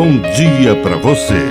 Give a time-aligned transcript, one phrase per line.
[0.00, 1.44] bom dia para você.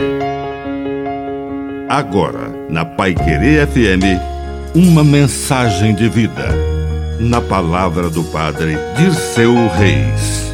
[1.88, 6.48] Agora, na Pai Querer FM, uma mensagem de vida.
[7.20, 10.52] Na palavra do Padre de seu Reis.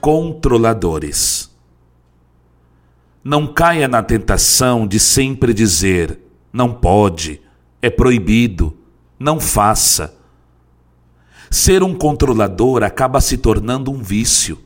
[0.00, 1.48] Controladores.
[3.22, 6.18] Não caia na tentação de sempre dizer:
[6.52, 7.40] não pode,
[7.80, 8.76] é proibido,
[9.20, 10.18] não faça
[11.54, 14.58] Ser um controlador acaba se tornando um vício.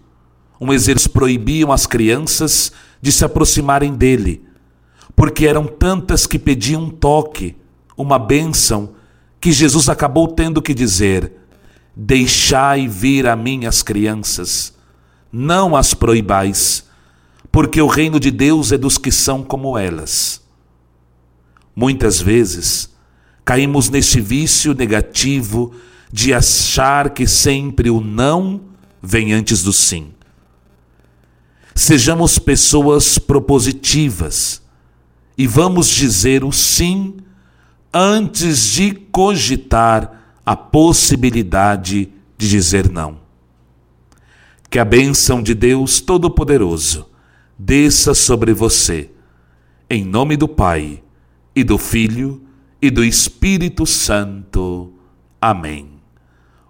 [0.58, 4.42] Um exercício proibiam as crianças de se aproximarem dele,
[5.14, 7.54] porque eram tantas que pediam um toque,
[7.94, 8.94] uma bênção,
[9.38, 11.30] que Jesus acabou tendo que dizer:
[11.94, 14.74] Deixai vir a mim as crianças,
[15.30, 16.88] não as proibais,
[17.52, 20.42] porque o reino de Deus é dos que são como elas.
[21.76, 22.88] Muitas vezes
[23.44, 25.74] caímos neste vício negativo
[26.12, 28.60] de achar que sempre o não
[29.02, 30.12] vem antes do sim.
[31.74, 34.62] Sejamos pessoas propositivas
[35.36, 37.18] e vamos dizer o sim
[37.92, 43.20] antes de cogitar a possibilidade de dizer não.
[44.70, 47.06] Que a bênção de Deus Todo-Poderoso
[47.58, 49.10] desça sobre você,
[49.88, 51.02] em nome do Pai,
[51.54, 52.42] e do Filho,
[52.80, 54.92] e do Espírito Santo.
[55.40, 55.97] Amém.